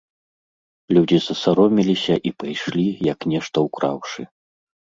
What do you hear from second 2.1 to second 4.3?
і пайшлі, як нешта ўкраўшы.